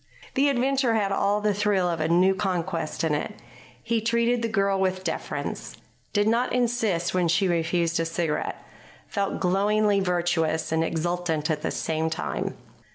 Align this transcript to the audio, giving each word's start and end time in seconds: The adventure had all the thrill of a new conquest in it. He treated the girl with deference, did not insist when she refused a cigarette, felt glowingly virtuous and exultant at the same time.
The 0.33 0.49
adventure 0.49 0.95
had 0.95 1.11
all 1.11 1.41
the 1.41 1.53
thrill 1.53 1.87
of 1.87 1.99
a 1.99 2.07
new 2.07 2.33
conquest 2.33 3.03
in 3.03 3.13
it. 3.13 3.35
He 3.83 4.01
treated 4.01 4.41
the 4.41 4.47
girl 4.47 4.79
with 4.79 5.03
deference, 5.03 5.77
did 6.11 6.27
not 6.27 6.51
insist 6.51 7.13
when 7.13 7.27
she 7.27 7.47
refused 7.47 7.99
a 7.99 8.05
cigarette, 8.05 8.65
felt 9.07 9.39
glowingly 9.39 9.99
virtuous 9.99 10.71
and 10.71 10.83
exultant 10.83 11.51
at 11.51 11.61
the 11.61 11.69
same 11.69 12.09
time. 12.09 12.55